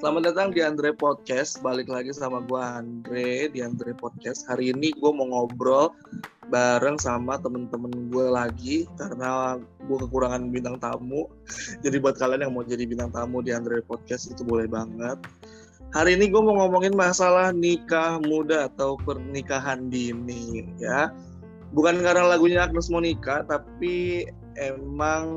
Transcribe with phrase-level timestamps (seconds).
[0.00, 1.60] Selamat datang di Andre Podcast.
[1.60, 4.48] Balik lagi sama gue Andre di Andre Podcast.
[4.48, 5.92] Hari ini gue mau ngobrol
[6.48, 11.28] bareng sama temen-temen gue lagi karena gue kekurangan bintang tamu.
[11.84, 15.20] Jadi buat kalian yang mau jadi bintang tamu di Andre Podcast itu boleh banget.
[15.92, 21.12] Hari ini gue mau ngomongin masalah nikah muda atau pernikahan dini ya.
[21.76, 24.24] Bukan karena lagunya Agnes Monica, tapi
[24.56, 25.28] emang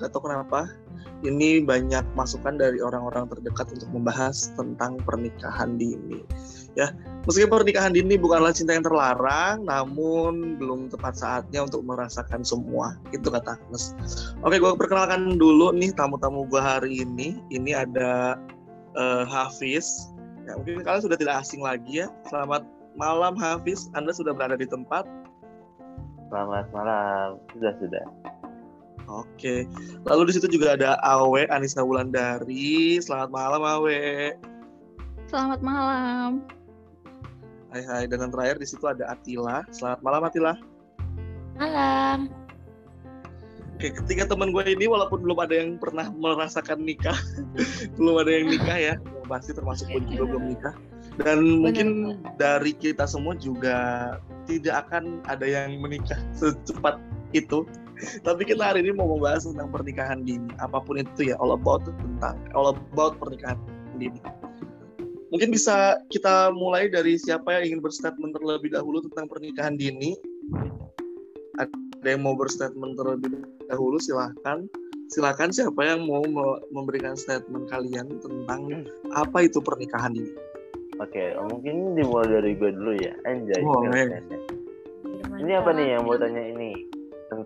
[0.00, 0.72] gak tau kenapa
[1.20, 6.24] ini banyak masukan dari orang-orang terdekat untuk membahas tentang pernikahan dini.
[6.78, 6.94] Ya,
[7.28, 12.96] meski pernikahan dini bukanlah cinta yang terlarang, namun belum tepat saatnya untuk merasakan semua.
[13.12, 13.92] Itu kata Agnes.
[14.40, 17.42] Oke, gue perkenalkan dulu nih tamu-tamu gue hari ini.
[17.52, 18.40] Ini ada
[18.96, 20.08] uh, Hafiz.
[20.48, 22.08] Ya, mungkin kalian sudah tidak asing lagi ya.
[22.32, 22.64] Selamat
[22.96, 23.92] malam Hafiz.
[23.92, 25.04] Anda sudah berada di tempat.
[26.30, 27.42] Selamat malam.
[27.52, 28.19] Sudah sudah.
[29.10, 29.66] Oke.
[30.06, 33.02] Lalu di situ juga ada Awe Anissa Wulandari.
[33.02, 34.38] Selamat malam Awe.
[35.26, 36.46] Selamat malam.
[37.70, 39.66] Hai hai dan yang terakhir di situ ada Atila.
[39.74, 40.54] Selamat malam Atila.
[41.58, 42.30] Malam.
[43.80, 47.16] Oke, ketiga teman gue ini walaupun belum ada yang pernah merasakan nikah,
[47.96, 50.74] belum ada yang nikah ya, pasti termasuk gue juga belum nikah.
[51.16, 51.60] Dan Benar.
[51.64, 51.88] mungkin
[52.36, 53.78] dari kita semua juga
[54.44, 57.00] tidak akan ada yang menikah secepat
[57.32, 57.64] itu
[58.26, 60.50] tapi kita hari ini mau membahas tentang pernikahan dini.
[60.60, 63.58] Apa pun itu ya, all about tentang all about pernikahan
[63.96, 64.20] dini.
[65.30, 70.18] Mungkin bisa kita mulai dari siapa yang ingin berstatement terlebih dahulu tentang pernikahan dini.
[71.60, 74.66] Ada yang mau berstatement terlebih dahulu, silahkan.
[75.10, 76.22] Silahkan siapa yang mau
[76.70, 80.34] memberikan statement kalian tentang apa itu pernikahan dini.
[80.98, 83.14] Oke, mungkin dimulai dari gue dulu ya.
[83.24, 83.62] Anjay.
[83.64, 83.86] Oh,
[85.40, 86.89] ini apa nih yang mau tanya ini?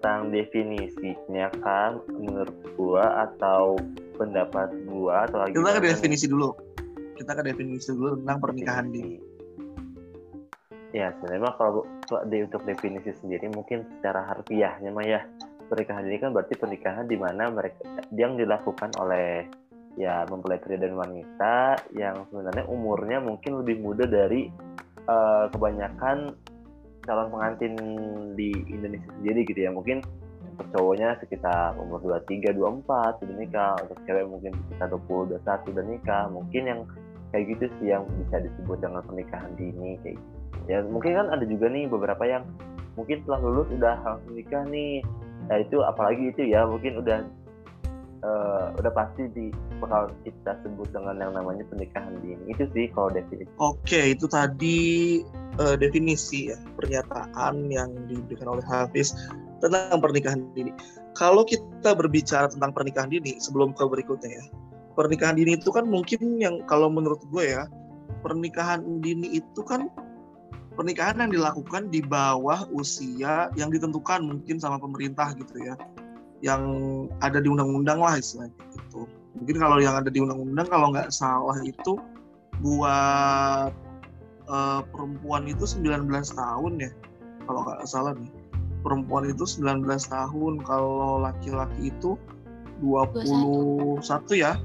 [0.05, 3.81] Tentang definisinya kan menurut gua atau
[4.21, 6.53] pendapat gua atau lagi kita ke definisi dulu.
[7.17, 9.17] Kita ke definisi dulu tentang pernikahan dini
[10.93, 11.89] ya sebenarnya kalau
[12.29, 15.21] di untuk definisi sendiri mungkin secara harfiahnya mah ya.
[15.65, 17.81] Pernikahan ini kan berarti pernikahan di mana mereka
[18.13, 19.49] yang dilakukan oleh
[19.97, 24.53] ya mempelai pria dan wanita yang sebenarnya umurnya mungkin lebih muda dari
[25.09, 26.37] uh, kebanyakan
[27.05, 27.73] calon pengantin
[28.35, 29.71] di Indonesia sendiri gitu ya.
[29.71, 30.03] Mungkin
[30.55, 33.75] untuk cowoknya sekitar umur 23, 24 sudah nikah.
[33.85, 36.25] Untuk cewek mungkin sekitar 20, 21 sudah nikah.
[36.33, 36.81] Mungkin yang
[37.35, 40.33] kayak gitu sih yang bisa disebut dengan pernikahan dini kayak gitu.
[40.71, 42.47] ya mungkin kan ada juga nih beberapa yang
[42.95, 45.03] mungkin setelah lulus udah langsung nikah nih.
[45.51, 47.27] Nah itu apalagi itu ya mungkin udah
[48.25, 52.41] uh, udah pasti di bakal kita sebut dengan yang namanya pernikahan dini.
[52.51, 53.53] Itu sih kalau definisi.
[53.61, 54.79] Oke itu tadi
[55.61, 59.13] uh, definisi ya pernyataan yang diberikan oleh Hafiz
[59.61, 60.73] tentang pernikahan dini.
[61.15, 64.45] Kalau kita berbicara tentang pernikahan dini sebelum ke berikutnya ya,
[64.99, 67.71] pernikahan dini itu kan mungkin yang kalau menurut gue ya
[68.25, 69.87] pernikahan dini itu kan
[70.75, 75.79] pernikahan yang dilakukan di bawah usia yang ditentukan mungkin sama pemerintah gitu ya,
[76.43, 76.63] yang
[77.23, 79.07] ada di undang-undang lah istilahnya gitu.
[79.35, 81.99] Mungkin kalau yang ada di undang-undang kalau nggak salah itu
[82.63, 83.73] buat
[84.49, 86.91] uh, perempuan itu 19 tahun ya
[87.45, 88.31] kalau nggak salah nih
[88.85, 92.21] perempuan itu 19 tahun kalau laki-laki itu
[92.85, 94.45] 21 21.
[94.45, 94.61] ya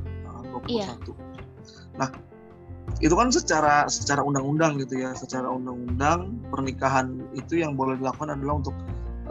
[0.52, 0.92] 21 iya.
[1.96, 2.10] nah
[3.00, 8.60] itu kan secara secara undang-undang gitu ya secara undang-undang pernikahan itu yang boleh dilakukan adalah
[8.60, 8.76] untuk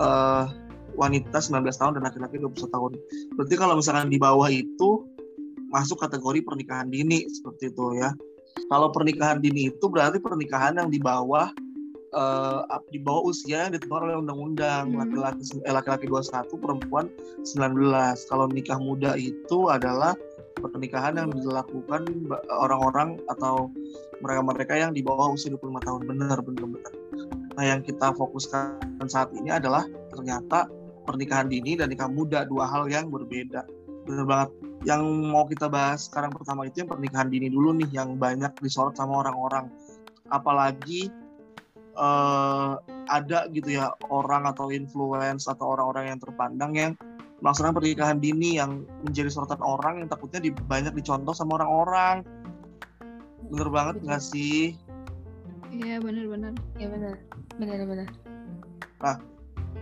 [0.00, 0.48] uh,
[0.98, 2.92] wanita 19 tahun dan laki-laki 21 tahun.
[3.38, 5.06] Berarti kalau misalkan di bawah itu
[5.70, 8.10] masuk kategori pernikahan dini seperti itu ya.
[8.66, 11.54] Kalau pernikahan dini itu berarti pernikahan yang di bawah
[12.12, 14.92] uh, di bawah usia yang ditentukan oleh undang-undang.
[14.92, 14.98] Hmm.
[15.06, 17.06] laki-laki eh, laki-laki 21 perempuan
[17.44, 20.18] 19 kalau nikah muda itu adalah
[20.58, 22.02] pernikahan yang dilakukan
[22.50, 23.70] orang-orang atau
[24.18, 26.00] mereka-mereka yang di bawah usia 25 tahun.
[26.10, 26.92] Benar benar benar.
[27.54, 30.66] Nah yang kita fokuskan saat ini adalah ternyata
[31.08, 33.64] pernikahan dini dan nikah muda dua hal yang berbeda.
[34.04, 34.50] Benar banget.
[34.84, 38.94] Yang mau kita bahas sekarang pertama itu yang pernikahan dini dulu nih yang banyak disorot
[38.94, 39.72] sama orang-orang.
[40.28, 41.08] Apalagi
[41.96, 42.76] uh,
[43.08, 46.92] ada gitu ya orang atau influence atau orang-orang yang terpandang yang
[47.40, 52.22] melaksanakan pernikahan dini yang menjadi sorotan orang yang takutnya di, banyak dicontoh sama orang-orang.
[53.48, 54.76] Bener banget nggak sih?
[55.72, 56.52] Iya bener-bener.
[56.76, 57.14] Iya bener.
[57.56, 58.08] Bener-bener
[58.98, 59.16] nah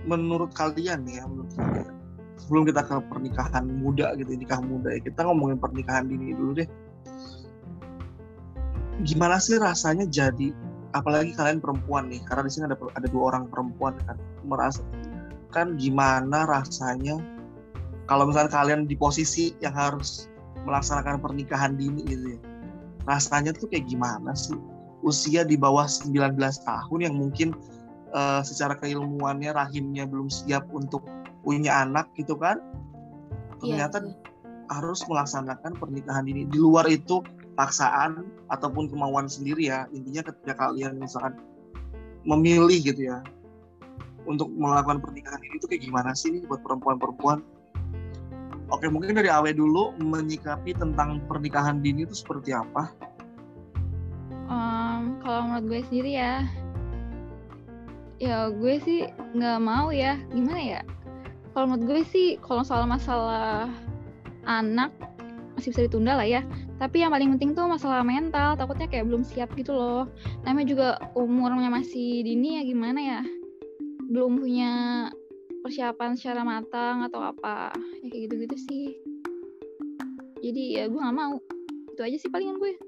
[0.07, 1.95] menurut kalian ya menurut kalian.
[2.37, 6.69] Sebelum kita ke pernikahan muda gitu nikah muda ya kita ngomongin pernikahan dini dulu deh.
[9.05, 10.55] Gimana sih rasanya jadi
[10.97, 14.17] apalagi kalian perempuan nih karena di sini ada ada dua orang perempuan kan
[14.49, 14.81] merasa
[15.53, 17.21] kan gimana rasanya
[18.09, 20.31] kalau misalnya kalian di posisi yang harus
[20.65, 22.41] melaksanakan pernikahan dini gitu ya
[23.07, 24.59] rasanya tuh kayak gimana sih?
[25.07, 26.35] Usia di bawah 19
[26.67, 27.55] tahun yang mungkin
[28.13, 31.07] uh, secara keilmuannya rahimnya belum siap untuk
[31.47, 32.59] punya anak gitu kan
[33.63, 34.15] iya, ternyata yeah.
[34.71, 37.23] harus melaksanakan pernikahan ini di luar itu
[37.55, 41.39] paksaan ataupun kemauan sendiri ya intinya ketika kalian misalkan
[42.27, 43.23] memilih gitu ya
[44.27, 47.41] untuk melakukan pernikahan ini itu kayak gimana sih buat perempuan-perempuan
[48.67, 52.91] Oke, mungkin dari Awe dulu menyikapi tentang pernikahan dini itu seperti apa?
[54.51, 56.43] Um, kalau menurut gue sendiri ya,
[58.17, 60.21] ya gue sih nggak mau ya.
[60.33, 60.81] Gimana ya?
[61.57, 63.69] Kalau menurut gue sih, kalau soal masalah
[64.45, 64.93] anak
[65.57, 66.45] masih bisa ditunda lah ya.
[66.77, 68.61] Tapi yang paling penting tuh masalah mental.
[68.61, 70.05] Takutnya kayak belum siap gitu loh.
[70.45, 73.21] Namanya juga umurnya masih dini ya gimana ya?
[74.13, 74.73] Belum punya
[75.67, 78.87] persiapan secara matang atau apa ya kayak gitu-gitu sih
[80.39, 81.43] jadi ya gue gak mau
[81.91, 82.79] itu aja sih palingan gue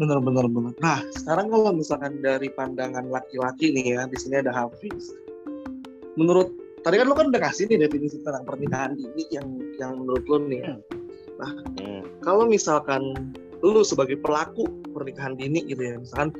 [0.00, 4.52] bener bener bener nah sekarang kalau misalkan dari pandangan laki-laki nih ya di sini ada
[4.52, 5.12] Hafiz.
[6.12, 6.52] Menurut
[6.82, 9.46] tadi kan lo kan udah kasih nih definisi tentang pernikahan ini yang
[9.78, 10.74] yang menurut lo nih ya.
[11.40, 11.50] nah
[11.80, 12.02] hmm.
[12.22, 16.34] kalau misalkan lu sebagai pelaku pernikahan dini gitu ya misalkan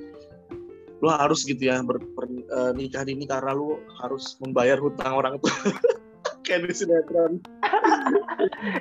[1.02, 5.50] lu harus gitu ya bernikah uh, dini karena lu harus membayar hutang orang tua.
[6.46, 7.43] Kayak di sinetron.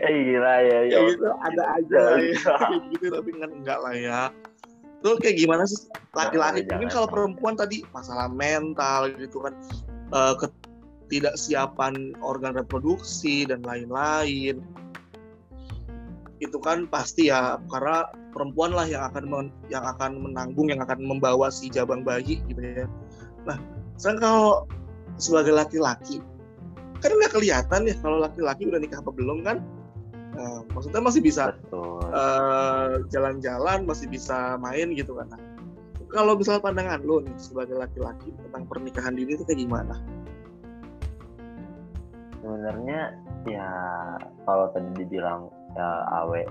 [0.02, 2.02] Eh gila ya ya gitu ada aja.
[2.18, 2.58] ya
[2.94, 4.22] gitu tapi kan enggak lah ya
[5.02, 9.54] tuh kayak gimana sih laki-laki mungkin kalau perempuan tadi masalah mental gitu kan
[10.14, 14.62] uh, ketidaksiapan organ reproduksi dan lain-lain
[16.42, 20.98] itu kan pasti ya karena perempuan lah yang akan men, yang akan menanggung yang akan
[21.06, 22.90] membawa si jabang bayi gitu ya.
[23.46, 23.62] Nah,
[24.02, 24.52] sekarang kalau
[25.22, 26.18] sebagai laki-laki
[26.98, 29.62] kan nggak kelihatan ya kalau laki-laki udah nikah apa belum kan?
[30.32, 35.28] Nah, maksudnya masih bisa uh, jalan-jalan, masih bisa main gitu kan.
[35.28, 35.42] Nah,
[36.12, 39.96] kalau misalnya pandangan lo nih sebagai laki-laki tentang pernikahan dini itu kayak gimana?
[42.40, 43.16] Sebenarnya
[43.48, 43.70] ya
[44.48, 45.88] kalau tadi dibilang ya,
[46.24, 46.42] awe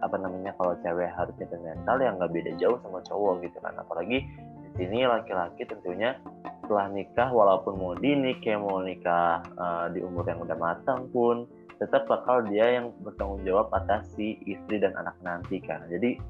[0.00, 4.24] apa namanya kalau cewek harus mental yang nggak beda jauh sama cowok gitu kan apalagi
[4.72, 6.16] di sini laki-laki tentunya
[6.64, 11.44] setelah nikah walaupun mau dini kayak mau nikah uh, di umur yang udah matang pun
[11.80, 16.20] tetap bakal dia yang bertanggung jawab atas si istri dan anak nanti kan jadi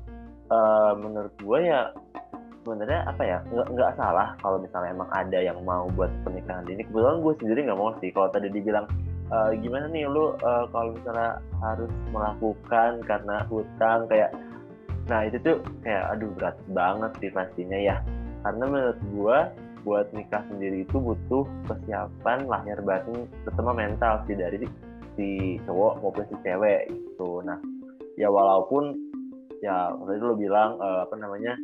[0.50, 1.90] uh, menurut gue ya
[2.60, 6.84] sebenarnya apa ya nggak nggak salah kalau misalnya emang ada yang mau buat pernikahan dini.
[6.84, 8.86] Kebetulan gue sendiri nggak mau sih kalau tadi dibilang
[9.32, 14.30] uh, gimana nih lu uh, kalau misalnya harus melakukan karena hutang kayak
[15.08, 17.96] nah itu tuh kayak aduh berat banget sih pastinya ya.
[18.44, 19.38] Karena menurut gua
[19.80, 24.68] buat nikah sendiri itu butuh persiapan lahir batin terutama mental sih dari
[25.14, 27.40] si cowok maupun si cewek gitu.
[27.42, 27.58] Nah
[28.18, 28.96] ya walaupun
[29.60, 31.56] ya tadi lo bilang uh, apa namanya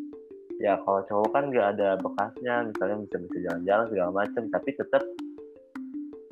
[0.60, 5.02] ya kalau cowok kan nggak ada bekasnya misalnya bisa bisa jalan-jalan segala macam tapi tetap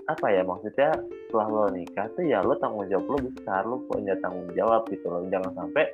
[0.05, 0.90] apa ya maksudnya
[1.28, 5.06] setelah lo nikah tuh ya lo tanggung jawab lo besar lo punya tanggung jawab gitu
[5.08, 5.25] loh.
[5.32, 5.84] Jangan sampai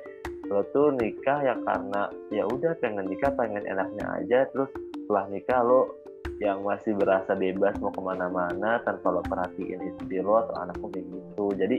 [0.51, 5.59] lo tuh nikah ya karena ya udah pengen nikah pengen enaknya aja terus setelah nikah
[5.63, 6.00] lo
[6.41, 10.89] yang masih berasa bebas mau ke mana-mana tanpa lo perhatiin istri lo atau anak lo
[10.89, 11.45] kayak gitu.
[11.53, 11.77] Jadi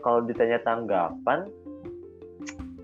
[0.00, 1.44] kalau ditanya tanggapan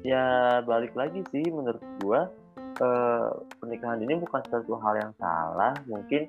[0.05, 2.29] ya balik lagi sih menurut gua
[2.77, 5.73] eh, pernikahan ini bukan suatu hal yang salah.
[5.89, 6.29] Mungkin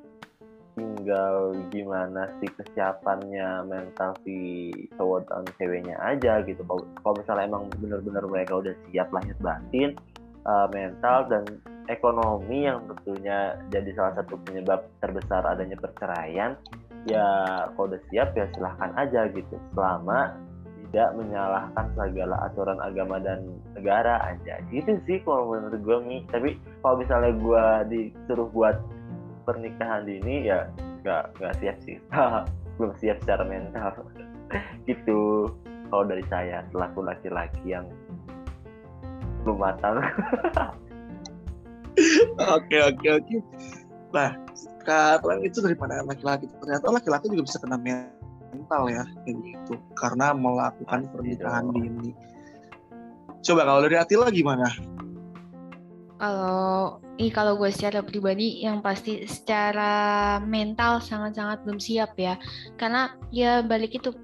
[0.79, 6.63] tinggal gimana sih kesiapannya mental si cowok dan ceweknya aja gitu.
[6.63, 9.99] Kalau misalnya emang benar-benar mereka udah siap lahir batin
[10.47, 11.43] uh, mental dan
[11.91, 16.55] ekonomi yang tentunya jadi salah satu penyebab terbesar adanya perceraian
[17.03, 17.25] ya
[17.75, 19.55] kalau udah siap ya silahkan aja gitu.
[19.75, 20.35] Selama
[20.89, 24.61] tidak menyalahkan segala aturan agama dan negara aja.
[24.69, 26.49] Gitu sih kalau menurut gue nih tapi
[26.85, 28.77] kalau misalnya gue disuruh buat
[29.43, 30.69] pernikahan dini ya
[31.03, 31.97] nggak nggak siap sih.
[32.79, 33.91] Belum siap secara mental.
[34.89, 35.49] Gitu.
[35.93, 37.85] Kalau dari saya selaku laki-laki yang
[39.43, 39.99] belum matang
[42.37, 43.35] oke oke oke.
[44.13, 49.73] Nah sekarang itu dari pandangan laki-laki ternyata laki-laki juga bisa kena mental ya kayak gitu.
[49.97, 52.11] Karena melakukan pernikahan dini.
[53.43, 54.71] Coba kalau dari Atila gimana?
[56.21, 62.39] Kalau ini kalau gue secara pribadi yang pasti secara mental sangat-sangat belum siap ya.
[62.79, 64.15] Karena ya balik itu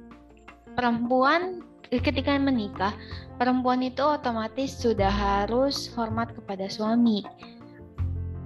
[0.79, 1.60] perempuan
[1.91, 2.94] ketika menikah,
[3.36, 7.25] perempuan itu otomatis sudah harus hormat kepada suami.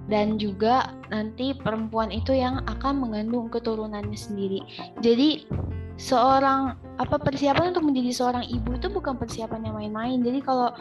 [0.04, 4.60] Dan juga nanti perempuan itu yang akan mengandung keturunannya sendiri.
[5.00, 5.48] Jadi
[5.94, 10.18] seorang apa persiapan untuk menjadi seorang ibu itu bukan persiapan yang main-main.
[10.20, 10.74] Jadi kalau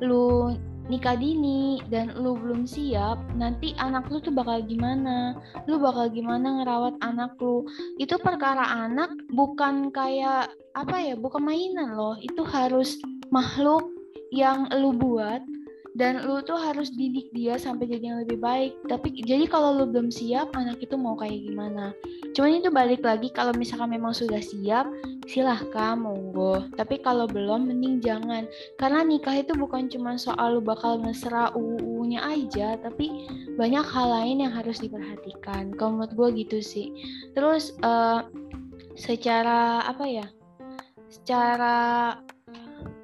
[0.00, 0.54] lu
[0.90, 5.38] nikah dini dan lu belum siap, nanti anak lu tuh bakal gimana?
[5.70, 7.62] Lu bakal gimana ngerawat anak lu?
[8.02, 11.14] Itu perkara anak bukan kayak apa ya?
[11.14, 12.18] Bukan mainan loh.
[12.18, 12.98] Itu harus
[13.30, 13.86] makhluk
[14.34, 15.42] yang lu buat
[15.98, 18.72] dan lu tuh harus didik dia sampai jadi yang lebih baik.
[18.86, 21.90] Tapi jadi kalau lu belum siap anak itu mau kayak gimana?
[22.30, 24.86] Cuman itu balik lagi kalau misalkan memang sudah siap
[25.26, 26.62] silahkan monggo.
[26.78, 28.46] Tapi kalau belum mending jangan.
[28.78, 33.26] Karena nikah itu bukan cuma soal lu bakal mesra uu-nya aja tapi
[33.58, 35.74] banyak hal lain yang harus diperhatikan.
[35.74, 36.94] Kalau menurut gue gitu sih.
[37.34, 38.26] Terus uh,
[38.94, 40.26] secara apa ya?
[41.10, 42.14] Secara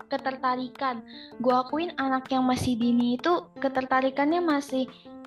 [0.08, 1.02] ketertarikan.
[1.42, 4.86] Gue akuin anak yang masih dini itu ketertarikannya masih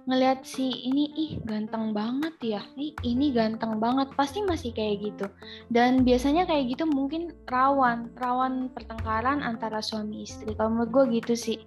[0.10, 2.62] ngelihat si ini ih ganteng banget ya.
[2.80, 4.10] Ih ini ganteng banget.
[4.18, 5.26] Pasti masih kayak gitu.
[5.70, 10.58] Dan biasanya kayak gitu mungkin rawan rawan pertengkaran antara suami istri.
[10.58, 11.60] Kalau menurut gue gitu sih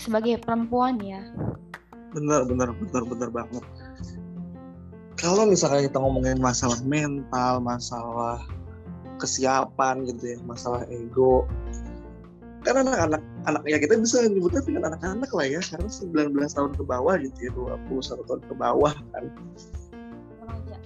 [0.00, 1.20] sebagai perempuan ya.
[2.16, 3.64] Bener bener bener bener banget.
[5.20, 8.40] Kalau misalnya kita ngomongin masalah mental masalah
[9.20, 11.44] kesiapan gitu ya masalah ego
[12.60, 16.84] kan anak-anak anak ya kita bisa menyebutnya dengan anak-anak lah ya karena 19 tahun ke
[16.84, 17.50] bawah gitu ya
[17.88, 19.24] 21 tahun ke bawah kan.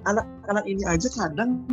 [0.05, 1.67] Anak-anak ini aja kadang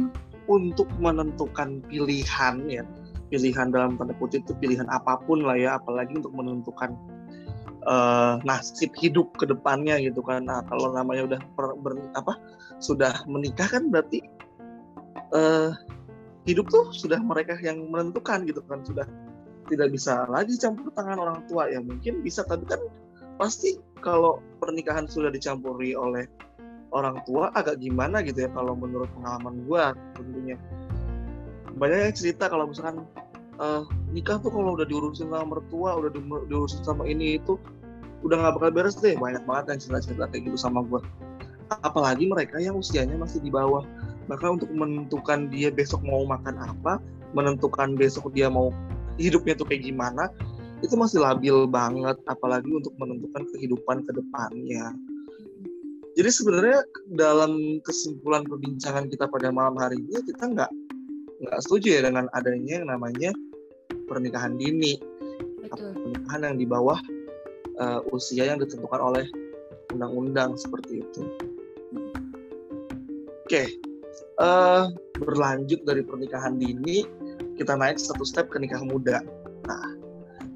[0.49, 2.83] untuk menentukan pilihan ya
[3.31, 6.91] pilihan dalam tanda kutip itu pilihan apa pun lah ya apalagi untuk menentukan
[7.87, 10.45] uh, nasib hidup ke depannya gitu kan.
[10.45, 12.35] Nah kalau namanya udah per, ber, apa
[12.83, 14.19] sudah menikah kan berarti
[15.31, 15.71] uh,
[16.43, 19.07] hidup tuh sudah mereka yang menentukan gitu kan sudah
[19.71, 22.83] tidak bisa lagi campur tangan orang tua ya mungkin bisa tapi kan
[23.39, 26.27] pasti kalau pernikahan sudah dicampuri oleh
[26.91, 29.83] orang tua agak gimana gitu ya kalau menurut pengalaman gue
[30.19, 30.57] tentunya.
[31.71, 33.07] Banyak yang cerita kalau misalkan
[33.57, 36.19] uh, nikah tuh kalau udah diurusin sama mertua udah di,
[36.51, 37.55] diurusin sama ini itu
[38.27, 39.15] udah nggak bakal beres deh.
[39.15, 40.99] Banyak banget yang cerita-cerita kayak gitu sama gue
[41.79, 43.87] apalagi mereka yang usianya masih di bawah.
[44.27, 46.99] Maka untuk menentukan dia besok mau makan apa
[47.31, 48.75] menentukan besok dia mau
[49.19, 50.31] hidupnya tuh kayak gimana
[50.81, 54.93] itu masih labil banget apalagi untuk menentukan kehidupan ke depannya
[56.17, 56.79] jadi sebenarnya
[57.15, 60.71] dalam kesimpulan perbincangan kita pada malam hari ini kita nggak
[61.41, 63.31] nggak setuju ya dengan adanya yang namanya
[64.05, 64.99] pernikahan dini
[65.63, 65.95] Betul.
[65.95, 66.99] pernikahan yang di bawah
[67.79, 69.25] uh, usia yang ditentukan oleh
[69.95, 71.21] undang-undang seperti itu
[73.41, 73.67] oke okay.
[74.39, 74.83] uh, eh,
[75.21, 77.03] berlanjut dari pernikahan dini
[77.61, 79.21] kita naik satu step ke nikah muda.
[79.69, 80.01] Nah,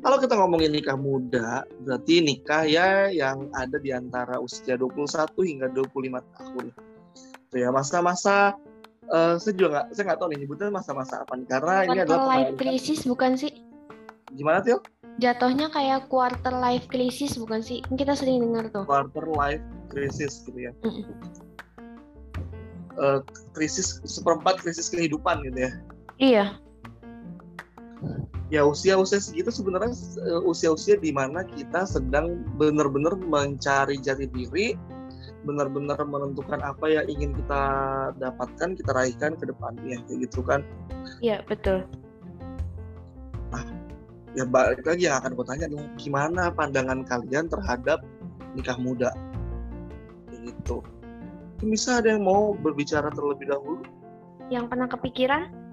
[0.02, 5.06] kalau kita ngomongin nikah muda, berarti nikah ya yang ada di antara usia 21
[5.46, 6.66] hingga 25 tahun.
[7.50, 8.58] Itu ya masa-masa
[9.14, 11.98] uh, saya juga nggak saya nggak tahu nih nyebutnya masa-masa apa nih karena quarter ini
[12.02, 13.54] adalah life crisis bukan sih?
[14.34, 14.82] Gimana tuh?
[15.22, 17.86] Jatuhnya kayak quarter life crisis bukan sih?
[17.86, 18.84] Kita sering dengar tuh.
[18.90, 20.74] Quarter life crisis gitu ya.
[20.82, 21.06] Mm -mm.
[22.96, 23.20] Uh,
[23.52, 25.72] krisis seperempat krisis kehidupan gitu ya.
[26.16, 26.46] Iya
[28.54, 34.78] ya usia-usia segitu sebenarnya eh, usia-usia di mana kita sedang benar-benar mencari jati diri,
[35.46, 37.64] benar-benar menentukan apa yang ingin kita
[38.22, 40.62] dapatkan, kita raihkan ke depannya, kayak gitu kan?
[41.22, 41.86] Iya betul.
[43.50, 43.66] Nah,
[44.38, 48.06] ya balik lagi yang akan gue tanya adalah gimana pandangan kalian terhadap
[48.54, 49.10] nikah muda,
[50.30, 50.86] kayak gitu.
[51.66, 53.82] Bisa ada yang mau berbicara terlebih dahulu?
[54.54, 55.66] Yang pernah kepikiran?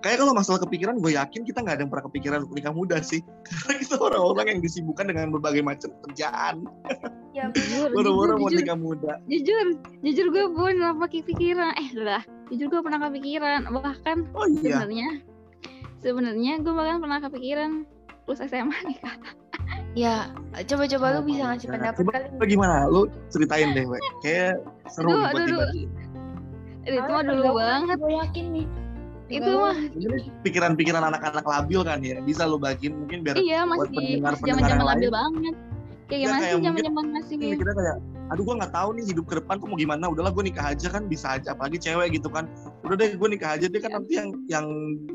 [0.00, 2.96] Kayak kalau masalah kepikiran gue yakin kita nggak ada yang pernah kepikiran untuk nikah muda
[3.04, 3.20] sih.
[3.46, 6.56] Karena kita orang-orang yang disibukkan dengan berbagai macam kerjaan.
[7.30, 9.22] Ya jujur baru-baru mau nikah muda.
[9.30, 11.78] Jujur jujur gue pernah pakai pikiran.
[11.78, 12.26] Eh lah.
[12.50, 13.70] Jujur gue pernah kepikiran.
[13.70, 14.82] Bahkan oh, iya.
[14.82, 15.08] sebenarnya
[16.02, 17.70] sebenarnya gue bahkan pernah kepikiran
[18.26, 19.14] terus SMA nikah
[19.94, 20.30] Ya,
[20.66, 22.50] coba-coba lu bisa ngasih pendapat coba, kali.
[22.50, 22.86] Gimana?
[22.90, 23.98] Lu ceritain deh, we.
[24.22, 25.86] Kayak seru buat dibagi.
[26.86, 27.98] Itu mah dulu banget.
[27.98, 28.66] Gue yakin nih
[29.30, 29.78] itu mah
[30.42, 35.54] pikiran-pikiran anak-anak labil kan ya bisa lo bagiin mungkin biar iya masih zaman-zaman labil banget.
[36.10, 37.96] Kayak ya, gimana sih zaman-zaman masih kita kayak
[38.30, 40.86] aduh gue nggak tahu nih hidup ke depan tuh mau gimana udahlah gue nikah aja
[40.90, 42.50] kan bisa aja apalagi cewek gitu kan.
[42.82, 44.66] Udah deh gue nikah aja deh kan nanti yang yang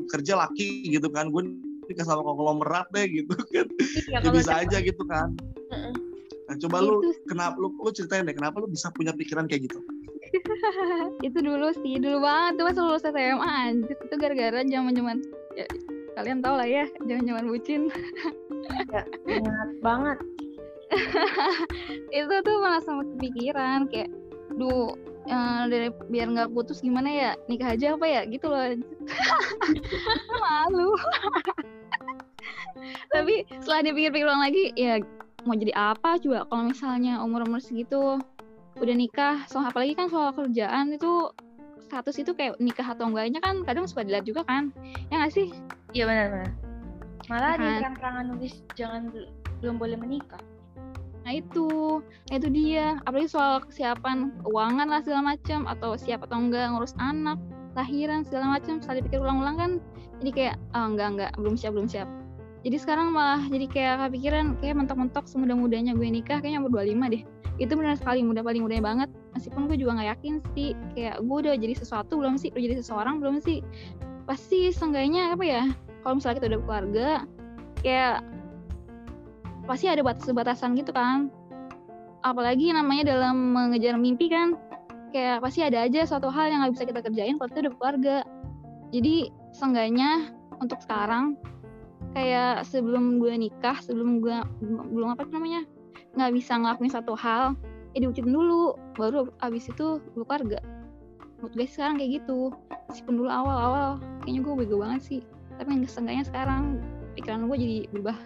[0.08, 1.28] kerja laki gitu kan.
[1.28, 1.52] Gue
[1.88, 3.68] nikah sama konglomerat deh gitu kan.
[4.08, 5.36] Iya, ya, bisa aja gitu kan.
[6.46, 7.12] Nah coba lu gitu.
[7.28, 9.80] kenapa lu lu ceritain deh kenapa lu bisa punya pikiran kayak gitu
[11.26, 13.96] itu dulu sih dulu banget tuh pas lulus SMA anjir.
[13.96, 15.16] Itu gara-gara zaman zaman
[15.56, 15.66] ya,
[16.16, 17.82] kalian tau lah ya zaman zaman bucin.
[18.92, 20.18] Ya, ingat banget.
[22.14, 24.10] Itu tuh malah sama kepikiran kayak
[24.56, 24.94] duh
[25.26, 28.20] eh, dari biar nggak putus gimana ya nikah aja apa ya?
[28.26, 28.62] Gitu loh
[30.42, 30.90] malu.
[33.14, 35.00] Tapi setelah dipikir-pikir ulang lagi ya
[35.46, 38.18] mau jadi apa coba kalau misalnya umur-umur segitu
[38.76, 41.32] udah nikah soal apalagi kan soal kerjaan itu
[41.86, 44.74] status itu kayak nikah atau enggaknya kan kadang suka dilihat juga kan
[45.08, 45.48] ya nggak sih
[45.96, 46.50] Iya benar-benar.
[47.32, 47.78] Malah di Kan.
[47.80, 49.32] terang-terangan nulis jangan bel-
[49.64, 50.42] belum boleh menikah.
[51.24, 53.00] Nah itu, nah itu dia.
[53.08, 57.40] Apalagi soal kesiapan keuangan lah segala macam atau siap atau enggak ngurus anak,
[57.74, 58.78] lahiran segala macam.
[58.78, 59.70] Setelah dipikir ulang-ulang kan,
[60.22, 62.08] jadi kayak ah, enggak enggak belum siap belum siap.
[62.62, 67.22] Jadi sekarang malah jadi kayak kepikiran kayak mentok-mentok semudah-mudahnya gue nikah kayaknya umur 25 deh.
[67.56, 69.08] Itu benar sekali muda paling mudanya banget.
[69.32, 72.76] Meskipun gue juga nggak yakin sih kayak gue udah jadi sesuatu belum sih, udah jadi
[72.80, 73.64] seseorang belum sih.
[74.28, 75.64] Pasti seenggaknya apa ya?
[76.04, 77.08] Kalau misalnya kita udah keluarga,
[77.82, 78.22] kayak
[79.66, 81.28] pasti ada batas-batasan gitu kan
[82.22, 84.58] apalagi namanya dalam mengejar mimpi kan
[85.14, 88.16] kayak pasti ada aja suatu hal yang nggak bisa kita kerjain kalau kita udah keluarga
[88.94, 91.38] jadi seenggaknya untuk sekarang
[92.14, 94.38] kayak sebelum gue nikah sebelum gue
[94.90, 95.66] belum apa namanya
[96.16, 97.52] nggak bisa ngelakuin satu hal
[97.92, 98.74] ya diucapin dulu.
[98.96, 100.58] Baru abis itu keluarga.
[101.38, 102.50] Menurut gue sekarang kayak gitu.
[102.88, 105.20] Meskipun dulu awal-awal kayaknya gue bego banget sih.
[105.60, 106.62] Tapi nggak seenggaknya sekarang
[107.16, 108.16] pikiran gue jadi berubah.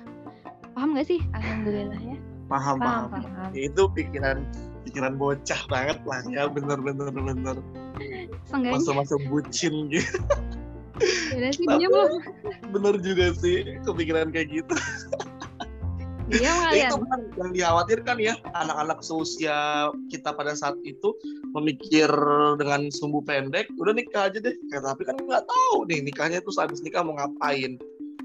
[0.74, 1.18] Paham gak sih?
[1.34, 2.16] Alhamdulillah ya.
[2.50, 3.50] paham Paham, paham, paham.
[3.54, 4.42] itu pikiran
[4.86, 6.46] pikiran bocah banget lah ya.
[6.50, 7.56] Bener bener bener.
[8.46, 8.78] Seenggaknya.
[8.78, 10.18] Masa-masa bucin gitu.
[11.32, 11.88] Ya sih Tapi-
[12.74, 14.74] bener juga sih kepikiran kayak gitu
[16.30, 21.12] dia Ya, itu kan yang dikhawatirkan ya anak-anak seusia kita pada saat itu
[21.50, 22.08] memikir
[22.56, 24.54] dengan sumbu pendek udah nikah aja deh.
[24.70, 27.76] Ya, tapi kan nggak tahu nih nikahnya tuh habis nikah mau ngapain.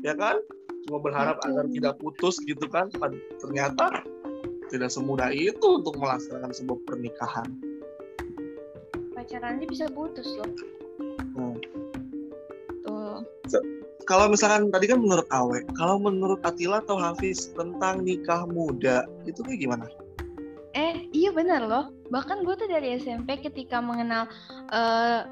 [0.05, 0.37] Ya kan?
[0.85, 1.49] Cuma berharap Betul.
[1.49, 4.05] agar tidak putus gitu kan Pad- ternyata
[4.69, 7.49] tidak semudah itu untuk melaksanakan sebuah pernikahan.
[9.17, 10.49] Pacarannya bisa putus loh.
[10.53, 10.75] tuh
[14.05, 19.41] kalau misalkan tadi kan menurut Awe kalau menurut Atila atau Hafiz tentang nikah muda itu
[19.41, 19.85] kayak gimana
[20.75, 21.87] Eh, iya benar loh.
[22.11, 24.27] Bahkan gue tuh dari SMP ketika mengenal
[24.75, 25.23] eh,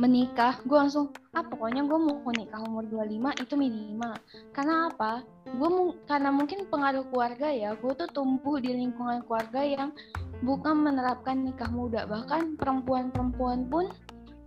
[0.00, 4.16] menikah, gue langsung, ah pokoknya gue mau nikah umur 25 itu minimal.
[4.56, 5.20] Karena apa?
[5.52, 9.92] Gue karena mungkin pengaruh keluarga ya, gue tuh tumbuh di lingkungan keluarga yang
[10.40, 12.08] bukan menerapkan nikah muda.
[12.08, 13.92] Bahkan perempuan-perempuan pun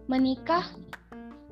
[0.10, 0.66] menikah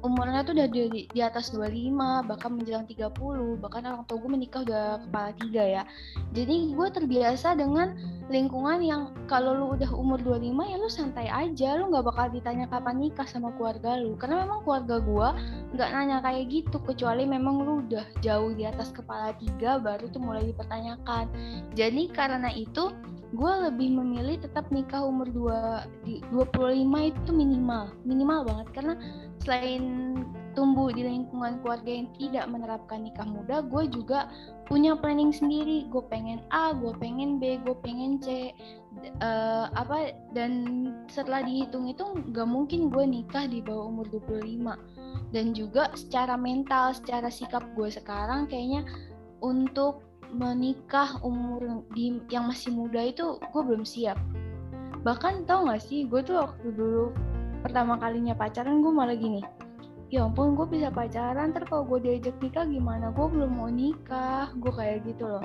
[0.08, 4.64] umurnya tuh udah di, di atas 25, bahkan menjelang 30, bahkan orang tua gue menikah
[4.64, 5.84] udah kepala tiga ya.
[6.32, 7.94] Jadi gue terbiasa dengan
[8.28, 12.68] lingkungan yang kalau lu udah umur 25 ya lu santai aja lu nggak bakal ditanya
[12.68, 14.20] kapan nikah sama keluarga lu.
[14.20, 15.28] Karena memang keluarga gua
[15.76, 20.20] nggak nanya kayak gitu kecuali memang lu udah jauh di atas kepala tiga baru tuh
[20.20, 21.32] mulai dipertanyakan.
[21.76, 22.92] Jadi karena itu
[23.36, 28.68] gue lebih memilih tetap nikah umur 2 di 25 itu minimal minimal banget.
[28.76, 28.94] Karena
[29.44, 30.14] selain
[30.58, 34.26] tumbuh di lingkungan keluarga yang tidak menerapkan nikah muda gue juga
[34.66, 35.86] punya planning sendiri.
[35.94, 38.52] Gue pengen A gue pengen B gue pengen C
[39.22, 40.66] eh, apa dan
[41.14, 42.02] setelah dihitung itu
[42.34, 47.94] nggak mungkin gue nikah di bawah umur 25 dan juga secara mental secara sikap gue
[47.94, 48.82] sekarang kayaknya
[49.46, 50.02] untuk
[50.34, 54.18] menikah umur di yang masih muda itu gue belum siap.
[55.06, 57.16] Bahkan tau gak sih gue tuh waktu dulu
[57.68, 59.44] pertama kalinya pacaran gue malah gini
[60.08, 63.12] ya ampun gue bisa pacaran ntar kalau gue diajak nikah gimana?
[63.12, 65.44] Gue belum mau nikah gue kayak gitu loh.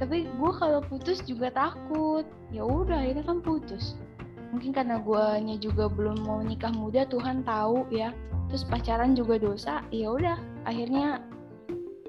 [0.00, 2.24] Tapi gue kalau putus juga takut.
[2.48, 4.00] Ya udah akhirnya kan putus.
[4.48, 8.16] Mungkin karena guanya juga belum mau nikah muda Tuhan tahu ya.
[8.48, 11.20] Terus pacaran juga dosa ya udah akhirnya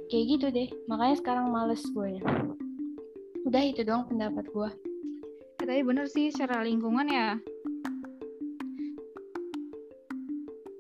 [0.08, 0.72] kayak gitu deh.
[0.88, 2.24] Makanya sekarang males gue ya
[3.42, 4.70] udah itu doang pendapat gue
[5.62, 7.38] Ya, tapi bener sih secara lingkungan ya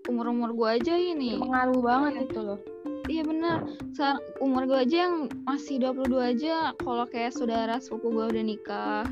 [0.10, 1.38] umur-umur gue aja ini.
[1.38, 2.60] Pengaruh banget itu loh.
[3.10, 3.66] Iya bener
[3.98, 9.04] Sekarang umur gue aja yang masih 22 aja kalau kayak saudara sepupu gue udah nikah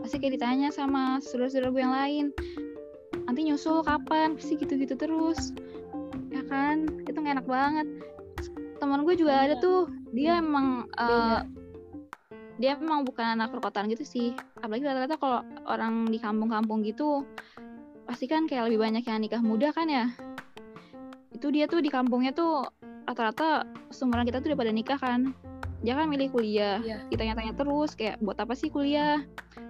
[0.00, 2.24] pasti kayak ditanya sama saudara-saudara gue yang lain
[3.24, 4.36] nanti nyusul kapan?
[4.36, 5.50] Pasti gitu-gitu terus.
[6.30, 6.86] Ya kan?
[7.08, 7.86] Itu nggak enak banget.
[8.78, 9.64] Teman gue juga ada Iya.
[9.64, 9.80] tuh
[10.12, 11.48] dia emang eh, Beda.
[12.60, 14.28] dia emang bukan anak perkotaan gitu sih.
[14.60, 17.24] Apalagi rata-rata kalau orang di kampung-kampung gitu
[18.04, 20.12] pasti kan kayak lebih banyak yang nikah muda kan ya?
[21.32, 22.68] Itu dia tuh di kampungnya tuh
[23.04, 25.32] rata-rata seumuran kita tuh udah pada nikah kan.
[25.84, 26.80] Dia kan milih kuliah.
[26.80, 27.04] Iya.
[27.12, 29.20] ditanya-tanya terus kayak buat apa sih kuliah?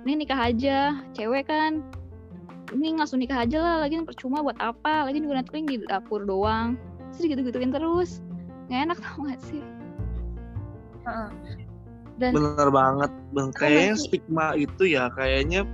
[0.06, 1.82] Ini nikah aja cewek kan?
[2.70, 5.10] Ini langsung nikah aja lah lagi percuma buat apa?
[5.10, 6.78] Lagi juga nanti di dapur doang.
[7.14, 8.22] Terus gitu-gituin terus.
[8.70, 9.62] Nggak enak tau gak sih?
[11.04, 11.30] Heeh.
[12.14, 13.10] dan bener banget.
[13.34, 13.50] Bang.
[13.50, 15.66] Kayaknya stigma itu ya kayaknya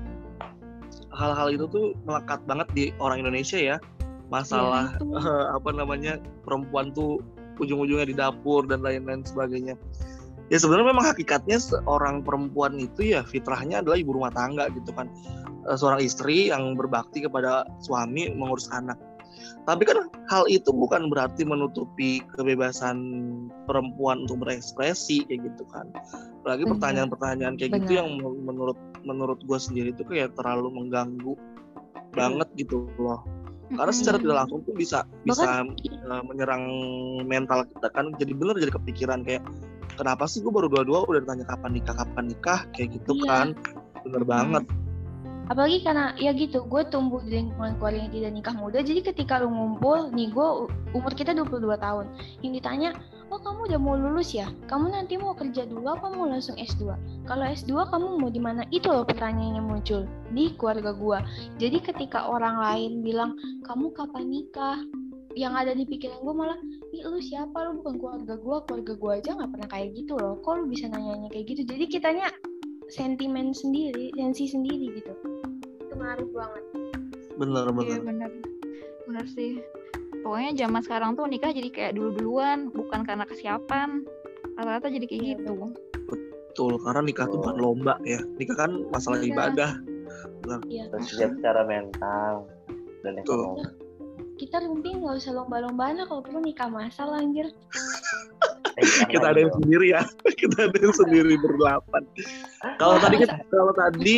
[1.15, 3.77] hal-hal itu tuh melekat banget di orang Indonesia ya.
[4.31, 7.19] Masalah eh, apa namanya perempuan tuh
[7.59, 9.75] ujung-ujungnya di dapur dan lain-lain sebagainya.
[10.51, 15.11] Ya sebenarnya memang hakikatnya seorang perempuan itu ya fitrahnya adalah ibu rumah tangga gitu kan.
[15.69, 18.99] Eh, seorang istri yang berbakti kepada suami mengurus anak.
[19.69, 22.97] Tapi kan hal itu bukan berarti menutupi kebebasan
[23.69, 25.87] perempuan untuk berekspresi kayak gitu kan.
[26.43, 26.73] Apalagi Benar.
[26.77, 27.99] pertanyaan-pertanyaan kayak gitu Benar.
[28.01, 31.35] yang men- menurut menurut gue sendiri itu kayak terlalu mengganggu
[32.13, 33.23] banget gitu loh.
[33.71, 34.25] Karena secara Mm-mm.
[34.27, 36.65] tidak langsung tuh bisa bisa uh, menyerang
[37.23, 39.47] mental kita kan jadi bener jadi kepikiran kayak
[39.95, 42.61] kenapa sih gue baru dua-dua udah ditanya kapan nikah kapan nikah?
[42.75, 43.27] kayak gitu Iya.
[43.31, 43.47] kan.
[44.03, 44.65] Bener banget.
[45.51, 49.43] Apalagi karena ya gitu gue tumbuh di lingkungan keluarga yang tidak nikah muda jadi ketika
[49.43, 50.49] lu ngumpul nih gue
[50.95, 52.07] umur kita 22 tahun
[52.47, 52.91] yang ditanya
[53.31, 54.51] oh kamu udah mau lulus ya?
[54.67, 58.67] Kamu nanti mau kerja dulu apa mau langsung S2 kalau S2 kamu mau di mana?
[58.75, 61.19] Itu loh pertanyaannya muncul di keluarga gue
[61.63, 64.79] jadi ketika orang lain bilang kamu kapan nikah?
[65.39, 66.59] Yang ada di pikiran gue malah
[66.91, 67.55] ih lu siapa?
[67.71, 70.35] Lu bukan keluarga gue keluarga gue aja nggak pernah kayak gitu loh.
[70.43, 71.63] Kok lu bisa nanya kayak gitu?
[71.71, 72.27] Jadi kitanya
[72.91, 75.15] sentimen sendiri sensi sendiri gitu.
[75.87, 76.65] Itu ngaruh banget.
[77.39, 78.31] Bener Iya bener benar.
[79.07, 79.63] Benar sih.
[80.21, 84.05] Pokoknya zaman sekarang tuh nikah jadi kayak dulu-duluan, bukan karena kesiapan.
[84.55, 85.53] Rata-rata jadi kayak Iya, gitu.
[86.51, 89.31] betul karena nikah tuh bukan lomba ya nikah kan masalah Iya.
[89.33, 89.71] ibadah
[90.67, 90.85] Iya.
[90.91, 92.51] Terus siap secara mental
[93.01, 93.55] dan Betul.
[93.57, 93.63] ekonomi.
[94.35, 97.53] kita rumpi nggak usah lomba-lombaan lah kalau perlu nikah masal anjir
[98.75, 100.03] Eh, jangan kita ada yang sendiri ya
[100.43, 102.03] kita ada yang sendiri berdelapan
[102.77, 104.17] kalau tadi kita kalau tadi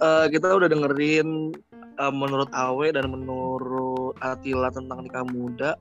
[0.00, 1.28] eh, kita udah dengerin
[1.94, 5.78] eh, menurut Awe dan menurut Atila tentang nikah muda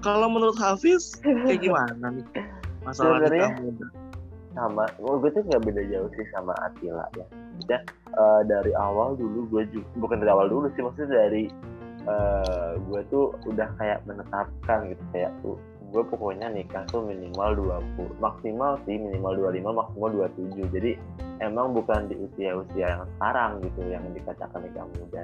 [0.00, 2.26] kalau menurut Hafiz kayak gimana nih
[2.82, 3.86] masalah Sebenarnya- nikah muda?
[4.54, 7.26] sama oh, gue tuh nggak beda jauh sih sama Atila ya.
[7.26, 7.80] Maksudnya
[8.14, 11.50] eh, dari awal dulu gue juga bukan dari awal dulu sih maksudnya dari
[12.06, 15.58] eh, gue tuh udah kayak menetapkan gitu kayak tuh
[15.90, 17.54] gue pokoknya nikah tuh minimal
[17.98, 20.90] 20 maksimal sih minimal 25 maksimal 27 jadi
[21.46, 25.22] emang bukan di usia-usia yang sekarang gitu yang dikatakan nikah muda.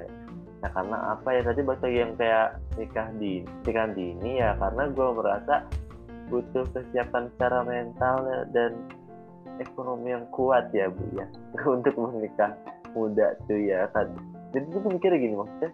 [0.61, 1.41] Nah karena apa ya?
[1.41, 5.55] Tadi bahasa yang kayak nikah di nikah dini ya karena gue merasa
[6.29, 8.23] butuh kesiapan secara mental
[8.55, 8.71] dan
[9.59, 11.25] ekonomi yang kuat ya bu ya.
[11.75, 12.53] Untuk menikah
[12.93, 14.07] muda tuh ya kan.
[14.53, 15.71] Jadi tuh mikirnya gini maksudnya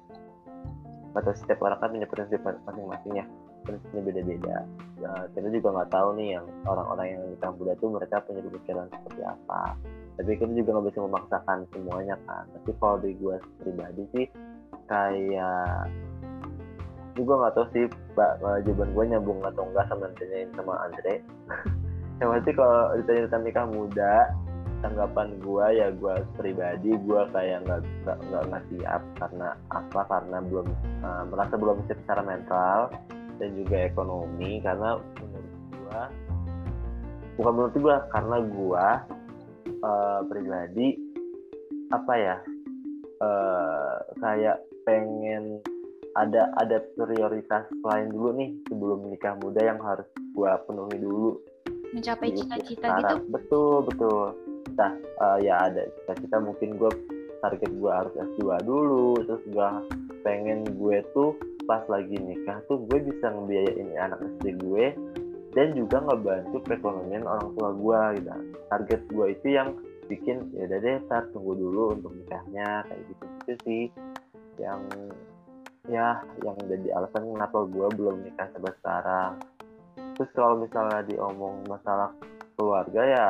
[1.17, 3.25] atau setiap orang kan punya prinsip masing-masing ya.
[3.65, 4.57] Prinsipnya beda-beda.
[5.01, 8.85] Ya, kita juga nggak tahu nih yang orang-orang yang nikah muda tuh mereka punya pemikiran
[8.87, 9.75] seperti apa
[10.17, 12.43] tapi kita juga nggak bisa memaksakan semuanya kan.
[12.49, 14.25] Tapi kalau di gue pribadi sih
[14.89, 15.93] kayak
[17.13, 21.15] juga nggak tahu sih mbak eh, jawaban gue nyambung atau enggak sama ditanyain sama Andre.
[22.17, 24.13] Yang pasti kalau ditanya tentang nikah muda
[24.81, 30.67] tanggapan gue ya gue pribadi gue kayak nggak nggak nggak siap karena apa karena belum
[31.01, 32.79] eh, merasa belum siap secara mental
[33.37, 36.01] dan juga ekonomi karena menurut gue
[37.37, 38.87] bukan menurut gue karena gue
[39.81, 40.87] eh, pribadi
[41.93, 42.37] apa ya
[43.21, 45.61] eh, kayak pengen
[46.17, 51.37] ada ada prioritas lain dulu nih sebelum nikah muda yang harus gue penuhi dulu.
[51.93, 53.15] Mencapai cita-cita gitu?
[53.29, 54.33] Betul betul.
[54.73, 56.91] Nah eh, ya ada cita-cita mungkin gue
[57.41, 59.69] target gue harus S2 dulu terus gue
[60.25, 61.37] pengen gue tuh
[61.69, 64.85] pas lagi nikah tuh gue bisa ngebiayain anak istri gue
[65.57, 68.29] dan juga ngebantu perekonomian orang tua gue gitu.
[68.69, 69.73] Target gue itu yang
[70.05, 73.25] bikin ya udah deh tar tunggu dulu untuk nikahnya kayak gitu.
[73.25, 73.83] Gitu sih
[74.61, 74.85] yang
[75.89, 79.31] ya yang jadi alasan kenapa gue belum nikah sampai sekarang.
[80.13, 82.13] Terus kalau misalnya diomong masalah
[82.53, 83.27] keluarga ya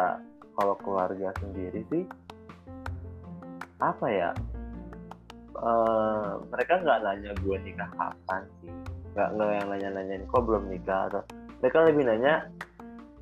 [0.60, 2.04] kalau keluarga sendiri sih
[3.80, 4.36] apa ya
[5.63, 8.74] eh, mereka nggak nanya gue nikah kapan sih.
[9.16, 11.08] Nggak nggak yang nanya nanyain kok belum nikah?
[11.08, 11.24] Atau
[11.62, 12.48] mereka lebih nanya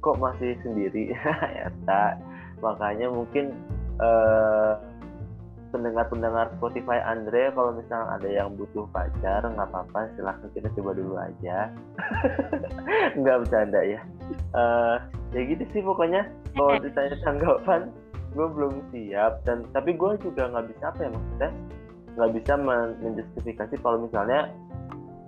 [0.04, 1.16] kok masih sendiri?
[1.58, 2.22] Ya tak.
[2.62, 3.52] Makanya mungkin
[4.00, 4.74] eh,
[5.76, 11.16] pendengar-pendengar Spotify Andre kalau misalnya ada yang butuh pacar nggak apa-apa silahkan kita coba dulu
[11.20, 11.68] aja.
[13.20, 14.00] Nggak bercanda ya.
[14.56, 14.96] Eh,
[15.36, 16.32] ya gitu sih pokoknya.
[16.56, 17.92] Kalau ditanya tanggapan
[18.36, 19.44] gue belum siap.
[19.44, 21.52] Dan tapi gue juga nggak bisa apa ya maksudnya?
[22.16, 24.48] Nggak bisa men- menjustifikasi kalau misalnya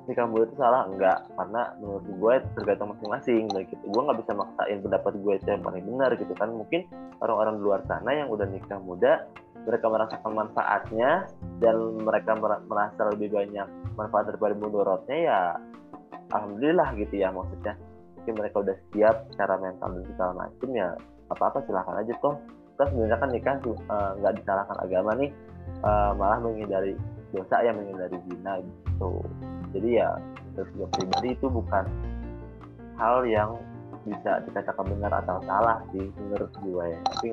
[0.08, 0.88] nikah muda itu salah?
[0.88, 1.28] Enggak.
[1.36, 3.43] Karena menurut gue tergantung masing-masing.
[3.52, 6.50] Gitu gue nggak bisa maksain pendapat gue itu yang paling benar gitu kan.
[6.50, 6.82] Mungkin
[7.20, 9.28] orang-orang di luar sana yang udah nikah muda
[9.67, 11.28] mereka merasakan manfaatnya
[11.60, 13.67] dan mereka mer- merasa lebih banyak
[14.00, 15.39] manfaat daripada mudorotnya ya
[16.32, 17.76] alhamdulillah gitu ya maksudnya.
[18.24, 20.89] Mungkin mereka udah siap secara mental dan segala macam ya
[21.28, 22.39] apa apa silahkan aja toh
[22.78, 25.32] kita sebenarnya kan nikah tuh eh, nggak disalahkan agama nih.
[25.67, 26.96] Eh, malah menghindari
[27.36, 29.20] dosa yang menghindari zina gitu
[29.78, 30.10] jadi ya
[30.58, 31.86] untuk pribadi itu bukan
[32.98, 33.62] hal yang
[34.08, 37.00] bisa dikatakan benar atau salah sih menurut gue ya.
[37.13, 37.30] Tapi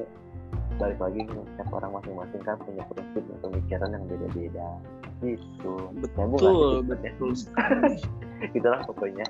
[0.77, 4.69] balik lagi setiap orang masing-masing kan punya prinsip dan pemikiran yang beda-beda.
[5.23, 5.75] Gitu.
[6.03, 7.97] Betul betul sekali.
[8.59, 9.25] Itulah pokoknya.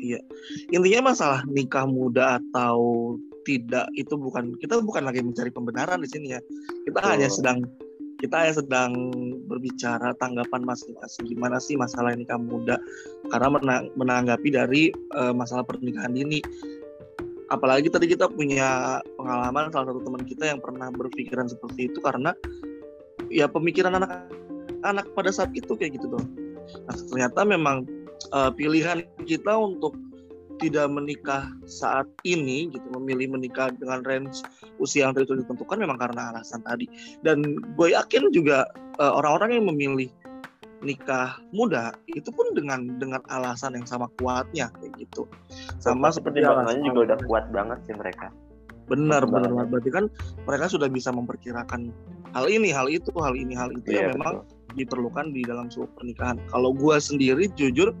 [0.00, 0.20] Iya.
[0.72, 6.26] Intinya masalah nikah muda atau tidak itu bukan kita bukan lagi mencari pembenaran di sini
[6.34, 6.40] ya.
[6.88, 7.68] Kita hanya sedang
[8.20, 8.92] kita hanya sedang
[9.48, 12.76] berbicara tanggapan masing-masing gimana sih masalah nikah muda?
[13.32, 13.48] Karena
[13.96, 16.44] menanggapi dari uh, masalah pernikahan dini.
[17.50, 22.30] Apalagi tadi kita punya pengalaman salah satu teman kita yang pernah berpikiran seperti itu karena
[23.30, 26.26] ya pemikiran anak-anak pada saat itu kayak gitu dong
[26.86, 27.86] nah ternyata memang
[28.34, 29.94] uh, pilihan kita untuk
[30.60, 34.44] tidak menikah saat ini gitu memilih menikah dengan range
[34.76, 36.84] usia yang tertentu ditentukan memang karena alasan tadi.
[37.24, 38.68] Dan gue yakin juga
[39.00, 40.12] uh, orang-orang yang memilih
[40.80, 45.28] nikah muda itu pun dengan dengan alasan yang sama kuatnya kayak gitu.
[45.80, 48.32] Sama seperti alasannya juga udah kuat banget sih mereka.
[48.88, 50.04] Benar benar berarti kan
[50.48, 51.94] mereka sudah bisa memperkirakan
[52.34, 54.76] hal ini hal itu hal ini hal itu yeah, yang memang betul.
[54.76, 56.36] diperlukan di dalam sebuah pernikahan.
[56.50, 57.94] Kalau gue sendiri jujur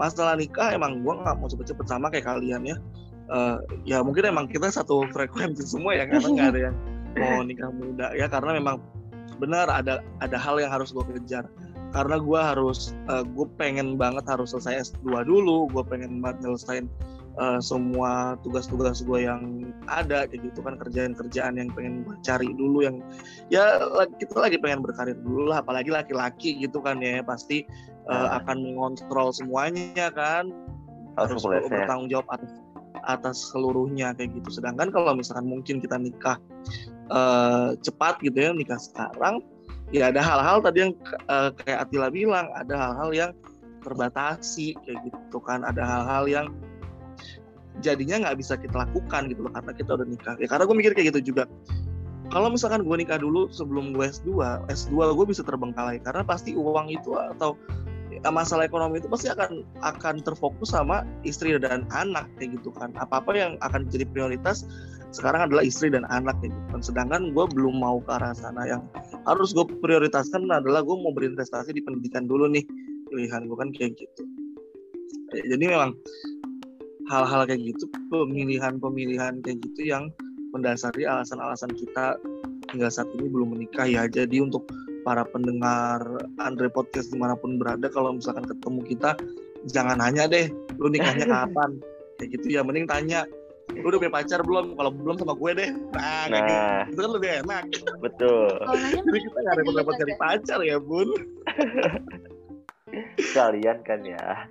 [0.00, 2.76] masalah nikah emang gue nggak mau cepet-cepet sama kayak kalian ya.
[3.30, 6.76] Uh, ya mungkin emang kita satu frekuensi semua ya karena nggak ada yang
[7.20, 8.16] mau nikah muda.
[8.16, 8.80] Ya karena memang
[9.36, 11.44] benar ada ada hal yang harus gue kejar.
[11.92, 16.48] Karena gue harus uh, eh, gue pengen banget harus selesai S2 dulu gue pengen banget
[16.48, 16.88] nyelesain
[17.40, 22.84] uh, semua tugas-tugas gue yang ada kayak gitu kan kerjaan-kerjaan yang pengen gue cari dulu
[22.84, 23.00] yang
[23.48, 23.80] ya
[24.20, 27.64] kita lagi pengen berkarir dulu lah apalagi laki-laki gitu kan ya pasti
[28.12, 30.52] uh, akan mengontrol semuanya kan
[31.16, 32.52] harus, harus bertanggung jawab atas
[33.08, 34.60] atas seluruhnya kayak gitu.
[34.60, 36.36] Sedangkan kalau misalkan mungkin kita nikah
[37.08, 39.40] uh, cepat gitu ya nikah sekarang
[39.90, 40.92] ya ada hal-hal tadi yang
[41.32, 43.32] uh, kayak Atila bilang ada hal-hal yang
[43.80, 46.46] terbatasi kayak gitu kan ada hal-hal yang
[47.78, 50.34] jadinya nggak bisa kita lakukan gitu loh karena kita udah nikah.
[50.42, 51.46] Ya karena gue mikir kayak gitu juga.
[52.30, 54.30] Kalau misalkan gue nikah dulu sebelum gue S2
[54.70, 57.58] S2 gue bisa terbengkalai karena pasti uang itu atau
[58.28, 62.92] masalah ekonomi itu pasti akan akan terfokus sama istri dan anak kayak gitu kan.
[62.98, 64.66] Apa apa yang akan jadi prioritas
[65.10, 66.80] sekarang adalah istri dan anak kayak gitu kan.
[66.84, 68.62] Sedangkan gue belum mau ke arah sana.
[68.68, 68.82] Yang
[69.24, 72.62] harus gue prioritaskan adalah gue mau berinvestasi di pendidikan dulu nih
[73.10, 74.22] pilihan gue kan kayak gitu.
[75.30, 75.94] Jadi memang
[77.10, 80.14] hal-hal kayak gitu pemilihan-pemilihan kayak gitu yang
[80.54, 82.14] mendasari alasan-alasan kita
[82.70, 84.06] hingga saat ini belum menikah ya.
[84.06, 84.70] Jadi untuk
[85.02, 85.98] para pendengar
[86.38, 89.18] Andre Podcast di mana pun berada kalau misalkan ketemu kita
[89.66, 90.46] jangan nanya deh
[90.78, 91.82] lu nikahnya kapan?
[92.22, 93.26] Kayak gitu ya mending tanya
[93.70, 94.78] lu udah punya pacar belum?
[94.78, 95.70] Kalau belum sama gue deh.
[95.94, 96.54] Nah, nah gitu.
[96.94, 97.64] itu kan lebih enak.
[97.98, 98.54] Betul.
[99.02, 101.10] Jadi kita nggak repot-repot cari pacar ya bun.
[103.34, 104.50] Kalian kan ya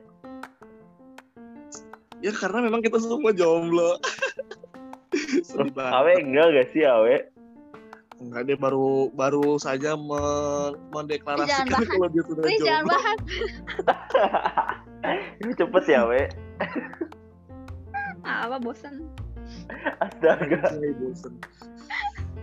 [2.19, 3.99] ya karena memang kita semua jomblo
[5.77, 7.25] Awe enggak gak sih Awe?
[8.19, 10.21] Enggak dia baru baru saja me
[10.91, 13.19] mendeklarasikan kalau dia sudah Please jangan bahas.
[15.59, 16.27] Cepet ya, We.
[18.27, 19.07] Ah, apa bosan?
[20.03, 20.75] Astaga.
[20.75, 21.33] Ya, bosan.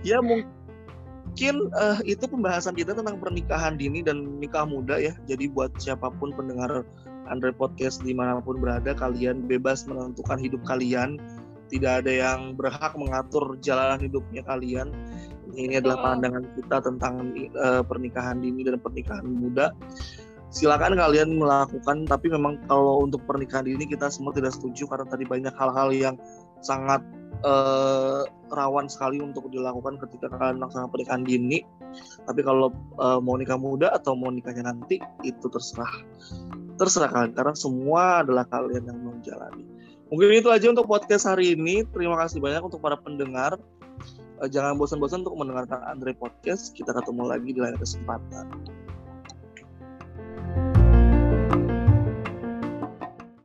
[0.01, 5.13] Ya mungkin uh, itu pembahasan kita tentang pernikahan dini dan nikah muda ya.
[5.29, 6.85] Jadi buat siapa pun pendengar
[7.29, 11.21] Andre Podcast di mana pun berada, kalian bebas menentukan hidup kalian.
[11.67, 14.95] Tidak ada yang berhak mengatur jalan hidupnya kalian
[15.57, 19.73] ini adalah pandangan kita tentang uh, pernikahan dini dan pernikahan muda.
[20.53, 25.25] Silakan kalian melakukan, tapi memang kalau untuk pernikahan dini kita semua tidak setuju karena tadi
[25.27, 26.15] banyak hal-hal yang
[26.63, 27.03] sangat
[27.43, 31.59] uh, rawan sekali untuk dilakukan ketika kalian melaksanakan pernikahan dini.
[32.25, 36.05] Tapi kalau uh, mau nikah muda atau mau nikahnya nanti itu terserah,
[36.77, 39.65] terserah kalian karena semua adalah kalian yang menjalani.
[40.07, 41.83] Mungkin itu aja untuk podcast hari ini.
[41.91, 43.59] Terima kasih banyak untuk para pendengar.
[44.45, 46.77] Eh, jangan bosan-bosan untuk mendengarkan Andre Podcast.
[46.77, 48.76] Kita ketemu lagi di lain kesempatan.